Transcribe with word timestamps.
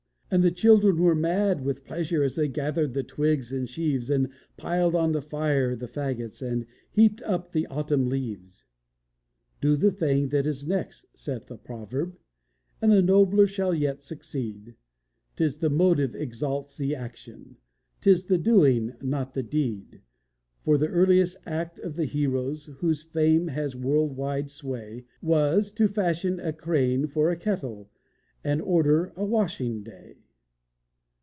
And 0.33 0.45
the 0.45 0.49
children 0.51 0.97
were 1.01 1.13
mad 1.13 1.59
with 1.65 1.83
pleasure 1.83 2.23
As 2.23 2.35
they 2.37 2.47
gathered 2.47 2.93
the 2.93 3.03
twigs 3.03 3.51
in 3.51 3.65
sheaves, 3.65 4.09
And 4.09 4.29
piled 4.55 4.95
on 4.95 5.11
the 5.11 5.21
fire 5.21 5.75
the 5.75 5.89
fagots, 5.89 6.41
And 6.41 6.67
heaped 6.89 7.21
up 7.23 7.51
the 7.51 7.67
autumn 7.67 8.07
leaves. 8.07 8.63
"Do 9.59 9.75
the 9.75 9.91
thing 9.91 10.29
that 10.29 10.45
is 10.45 10.65
next," 10.65 11.05
saith 11.13 11.47
the 11.47 11.57
proverb, 11.57 12.15
And 12.81 12.93
a 12.93 13.01
nobler 13.01 13.45
shall 13.45 13.73
yet 13.73 14.03
succeed: 14.03 14.75
'Tis 15.35 15.57
the 15.57 15.69
motive 15.69 16.15
exalts 16.15 16.77
the 16.77 16.95
action; 16.95 17.57
'Tis 17.99 18.27
the 18.27 18.37
doing, 18.37 18.91
and 19.01 19.09
not 19.09 19.33
the 19.33 19.43
deed; 19.43 19.99
For 20.63 20.77
the 20.77 20.87
earliest 20.87 21.39
act 21.45 21.77
of 21.77 21.97
the 21.97 22.05
heroes 22.05 22.67
Whose 22.77 23.03
fame 23.03 23.47
has 23.49 23.75
a 23.75 23.79
world 23.79 24.15
wide 24.15 24.49
sway 24.49 25.03
Was 25.21 25.73
to 25.73 25.89
fashion 25.89 26.39
a 26.39 26.53
crane 26.53 27.05
for 27.07 27.31
a 27.31 27.35
kettle, 27.35 27.89
And 28.43 28.59
order 28.59 29.13
a 29.15 29.23
washing 29.23 29.83
day! 29.83 30.17